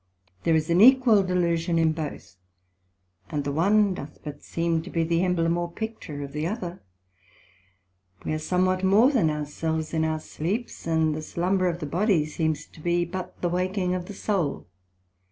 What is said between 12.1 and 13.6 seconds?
seems to be but the